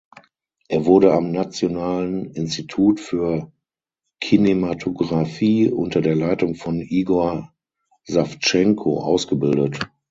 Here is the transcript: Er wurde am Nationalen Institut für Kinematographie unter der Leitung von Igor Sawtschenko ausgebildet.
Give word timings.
Er 0.67 0.85
wurde 0.87 1.13
am 1.13 1.31
Nationalen 1.31 2.31
Institut 2.31 2.99
für 2.99 3.51
Kinematographie 4.19 5.69
unter 5.69 6.01
der 6.01 6.15
Leitung 6.15 6.55
von 6.55 6.79
Igor 6.81 7.53
Sawtschenko 8.07 8.97
ausgebildet. 9.03 9.87